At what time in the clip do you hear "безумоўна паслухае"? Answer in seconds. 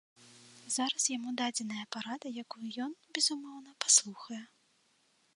3.17-4.41